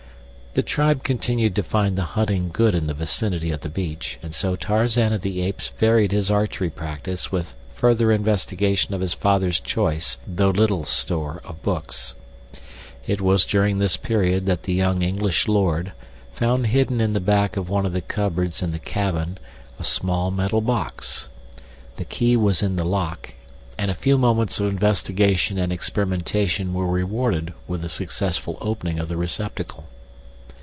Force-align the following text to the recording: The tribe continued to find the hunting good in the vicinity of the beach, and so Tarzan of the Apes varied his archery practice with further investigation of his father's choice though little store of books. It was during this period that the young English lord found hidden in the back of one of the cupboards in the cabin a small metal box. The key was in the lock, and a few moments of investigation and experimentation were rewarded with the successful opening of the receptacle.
The 0.53 0.61
tribe 0.63 1.03
continued 1.05 1.55
to 1.55 1.63
find 1.63 1.97
the 1.97 2.03
hunting 2.19 2.49
good 2.51 2.75
in 2.75 2.87
the 2.87 2.93
vicinity 2.93 3.51
of 3.51 3.61
the 3.61 3.69
beach, 3.69 4.19
and 4.21 4.35
so 4.35 4.57
Tarzan 4.57 5.13
of 5.13 5.21
the 5.21 5.41
Apes 5.43 5.69
varied 5.69 6.11
his 6.11 6.29
archery 6.29 6.69
practice 6.69 7.31
with 7.31 7.53
further 7.73 8.11
investigation 8.11 8.93
of 8.93 8.99
his 8.99 9.13
father's 9.13 9.61
choice 9.61 10.17
though 10.27 10.49
little 10.49 10.83
store 10.83 11.39
of 11.45 11.63
books. 11.63 12.15
It 13.07 13.21
was 13.21 13.45
during 13.45 13.77
this 13.77 13.95
period 13.95 14.45
that 14.47 14.63
the 14.63 14.73
young 14.73 15.03
English 15.03 15.47
lord 15.47 15.93
found 16.33 16.67
hidden 16.67 16.99
in 16.99 17.13
the 17.13 17.21
back 17.21 17.55
of 17.55 17.69
one 17.69 17.85
of 17.85 17.93
the 17.93 18.01
cupboards 18.01 18.61
in 18.61 18.73
the 18.73 18.77
cabin 18.77 19.37
a 19.79 19.85
small 19.85 20.31
metal 20.31 20.59
box. 20.59 21.29
The 21.95 22.03
key 22.03 22.35
was 22.35 22.61
in 22.61 22.75
the 22.75 22.83
lock, 22.83 23.35
and 23.77 23.89
a 23.89 23.93
few 23.95 24.17
moments 24.17 24.59
of 24.59 24.67
investigation 24.67 25.57
and 25.57 25.71
experimentation 25.71 26.73
were 26.73 26.87
rewarded 26.87 27.53
with 27.69 27.81
the 27.83 27.87
successful 27.87 28.57
opening 28.59 28.99
of 28.99 29.07
the 29.07 29.15
receptacle. 29.15 29.87